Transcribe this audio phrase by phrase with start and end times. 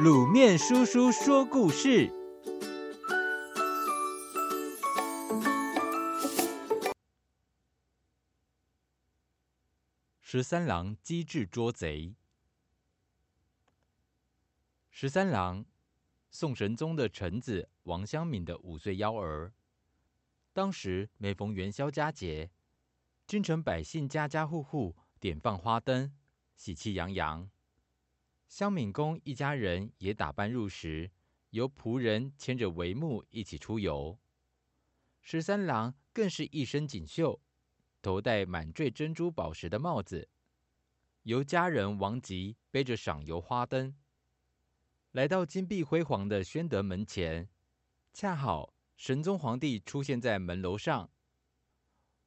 [0.00, 2.10] 卤面叔叔说故事：
[10.22, 12.14] 十三郎机智捉贼。
[14.90, 15.66] 十三郎，
[16.30, 19.52] 宋神宗的臣子王襄敏的五岁幺儿。
[20.54, 22.50] 当时每逢元宵佳节，
[23.26, 26.16] 京城百姓家家户户点放花灯，
[26.56, 27.50] 喜气洋洋。
[28.52, 31.10] 香敏公一家人也打扮入时，
[31.52, 34.18] 由仆人牵着帷幕一起出游。
[35.22, 37.40] 十三郎更是一身锦绣，
[38.02, 40.28] 头戴满缀珍珠宝石的帽子，
[41.22, 43.96] 由家人王吉背着赏游花灯，
[45.12, 47.48] 来到金碧辉煌的宣德门前，
[48.12, 48.74] 恰好。
[48.98, 51.10] 神宗皇帝出现在门楼上，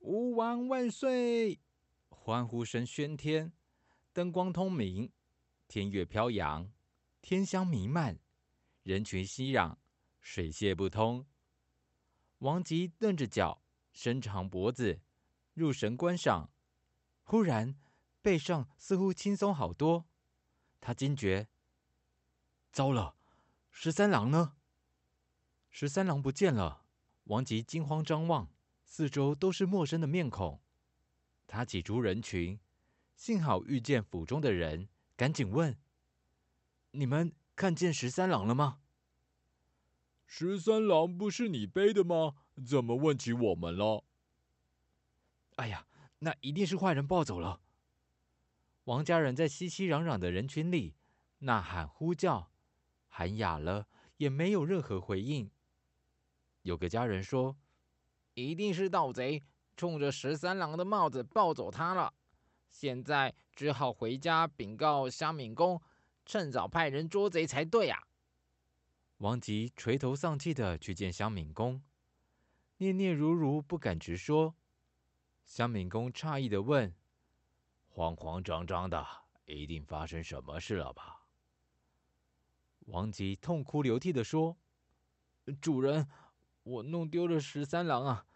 [0.00, 1.58] 吾王万岁！
[2.10, 3.54] 欢呼声喧天，
[4.12, 5.10] 灯光通明，
[5.70, 6.68] 天乐飘扬，
[7.22, 8.18] 天香弥漫，
[8.82, 9.76] 人群熙攘，
[10.18, 11.24] 水泄不通。
[12.38, 15.00] 王吉顿着脚，伸长脖子，
[15.54, 16.50] 入神观赏。
[17.22, 17.78] 忽然，
[18.20, 20.08] 背上似乎轻松好多，
[20.80, 21.46] 他惊觉：
[22.72, 23.14] 糟了，
[23.70, 24.56] 十三郎呢？
[25.68, 26.84] 十三郎不见了，
[27.26, 30.60] 王吉惊慌张望，四周都是陌生的面孔。
[31.46, 32.58] 他挤出人群，
[33.14, 34.88] 幸好遇见府中的人，
[35.20, 35.76] 赶紧问
[36.92, 38.80] ：“你们看见十三郎了吗
[40.24, 42.36] ？”“十三郎不是你背的吗？
[42.66, 44.02] 怎么问起我们了
[45.56, 45.86] ？”“哎呀，
[46.20, 47.60] 那一定是坏人抱走了。”
[48.84, 50.96] 王家人在熙熙攘攘的人群里
[51.40, 52.50] 呐喊呼叫，
[53.06, 55.50] 喊哑了也没有任何回应。
[56.62, 57.58] 有个家人说
[58.32, 59.42] ：“一定是盗贼
[59.76, 62.14] 冲着十三郎的帽子抱走他了，
[62.70, 65.82] 现在只好回家禀告香敏公，
[66.24, 68.02] 趁早派人捉贼才对呀。”
[69.18, 71.82] 王吉垂头丧气地去见香敏公，
[72.78, 74.54] 念念如如不敢直说。
[75.44, 76.94] 香敏公诧异地问
[77.90, 79.06] ：“慌慌张张的，
[79.44, 81.26] 一定发生什么事了吧？”
[82.86, 84.56] 王吉痛哭流涕地说
[85.60, 86.08] ：“主人。”
[86.62, 88.26] 我弄丢了十三郎啊，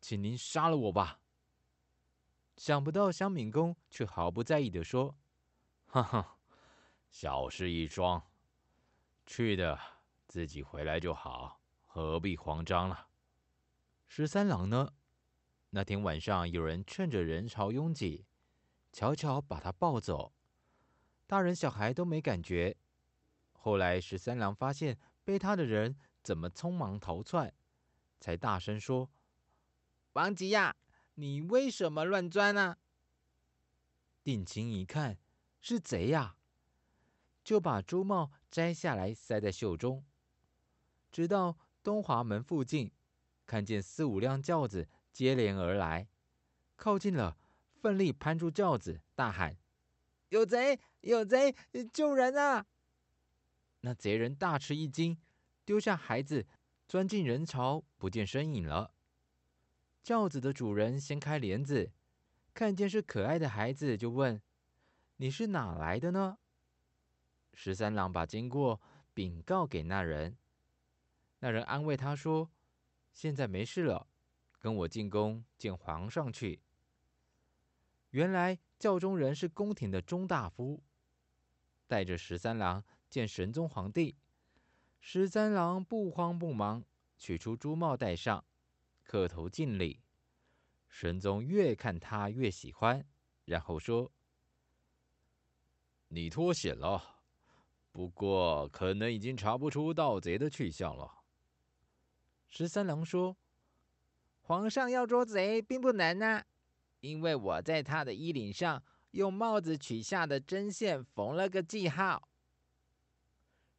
[0.00, 1.21] 请您杀了我吧。
[2.56, 5.16] 想不到香敏公却毫不在意地说
[5.86, 6.36] ：“哈哈，
[7.10, 8.22] 小事一桩，
[9.26, 9.78] 去的
[10.28, 13.08] 自己回来就好，何必慌张了？”
[14.08, 14.92] 十三郎呢？
[15.70, 18.26] 那天晚上有人趁着人潮拥挤，
[18.92, 20.32] 悄悄把他抱走，
[21.26, 22.76] 大人小孩都没感觉。
[23.52, 25.96] 后来十三郎发现背他的人。
[26.22, 27.52] 怎么匆忙逃窜？
[28.20, 29.10] 才大声说
[30.14, 30.76] ：“王吉呀，
[31.22, 32.78] 你为什么乱钻呢？”
[34.24, 35.16] 定睛一看，
[35.60, 36.34] 是贼呀，
[37.44, 40.04] 就把珠帽摘下来塞在袖中。
[41.12, 42.90] 直到东华门附近，
[43.46, 46.08] 看见四五辆轿子接连而来，
[46.74, 47.36] 靠近了，
[47.72, 49.56] 奋力攀住轿子，大喊
[50.30, 50.80] ：“有贼！
[51.02, 51.54] 有贼！
[51.92, 52.66] 救人啊！”
[53.82, 55.16] 那贼人大吃一惊。
[55.64, 56.44] 丢下孩子，
[56.88, 58.92] 钻进人潮，不见身影了。
[60.02, 61.92] 轿子的主人掀开帘子，
[62.52, 64.42] 看见是可爱的孩子，就问
[65.16, 66.38] ：“你是哪来的呢？”
[67.54, 68.80] 十三郎把经过
[69.14, 70.36] 禀告给那人，
[71.38, 72.50] 那人安慰他说
[73.12, 74.08] ：“现在没事了，
[74.58, 76.60] 跟我进宫见皇上去。”
[78.10, 80.82] 原来轿中人是宫廷的中大夫，
[81.86, 84.16] 带着十三郎见神宗皇帝。
[85.00, 86.84] 十三郎不慌不忙，
[87.16, 88.44] 取出珠帽戴上，
[89.12, 90.00] 磕头敬礼。
[90.88, 93.06] 神宗越看他越喜欢，
[93.44, 94.10] 然后说
[96.08, 97.20] ：“你脱险了，
[97.90, 101.24] 不过可能已经查不出盗贼的去向了。”
[102.48, 103.36] 十三郎说
[104.40, 106.42] ：“皇上要捉贼并不难呐，
[107.00, 112.30] 因为我在他的衣领上用帽子取下的针线缝了个记号。”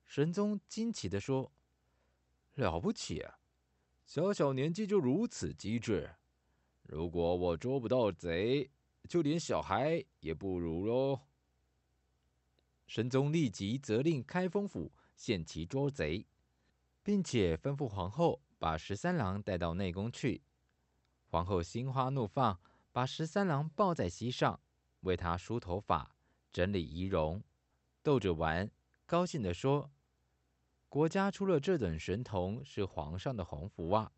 [0.05, 1.51] 神宗惊奇地说
[2.53, 3.39] ：“了不起啊，
[4.05, 6.15] 小小年纪就如此机智。
[6.83, 8.69] 如果我捉不到贼，
[9.07, 11.21] 就连小孩也不如喽。”
[12.85, 16.27] 神宗立即责令开封府限期捉贼，
[17.01, 20.43] 并且吩咐皇后把十三郎带到内宫去。
[21.29, 22.59] 皇后心花怒放，
[22.91, 24.59] 把十三郎抱在膝上，
[24.99, 26.15] 为他梳头发、
[26.51, 27.41] 整理仪容，
[28.03, 28.69] 逗着玩。
[29.05, 29.89] 高兴地说
[30.93, 34.11] ：“国家出了这等神童，是皇上的鸿福啊！”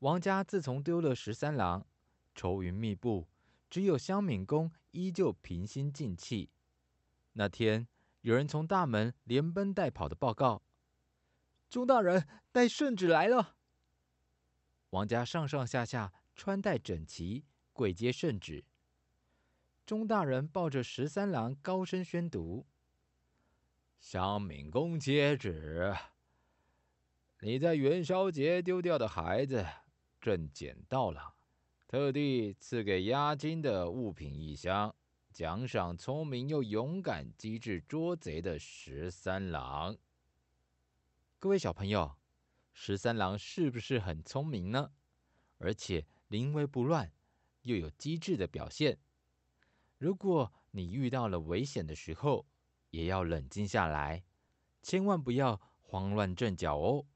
[0.00, 1.86] 王家自从丢了十三郎，
[2.34, 3.26] 愁云密布，
[3.70, 6.50] 只有香敏公依旧平心静气。
[7.32, 7.88] 那天，
[8.20, 10.60] 有人从大门连奔带跑的报告
[11.70, 13.56] ：“钟大人带圣旨来了。”
[14.90, 18.62] 王家上上下下穿戴整齐，跪接圣旨。
[19.86, 22.66] 钟大人抱着十三郎，高声宣读
[24.00, 25.94] ：“乡闵公接旨，
[27.40, 29.64] 你在元宵节丢掉的孩子，
[30.20, 31.34] 朕捡到了，
[31.86, 34.92] 特地赐给押金的物品一箱。”
[35.30, 39.96] 奖赏聪明又勇敢、机智捉贼的十三郎。
[41.38, 42.16] 各位小朋友，
[42.72, 44.90] 十三郎是不是很聪明呢？
[45.58, 47.12] 而且临危不乱，
[47.62, 48.98] 又有机智的表现。
[49.98, 52.44] 如果你遇到了危险的时候，
[52.90, 54.24] 也要冷静下来，
[54.82, 57.06] 千万不要慌乱阵脚哦。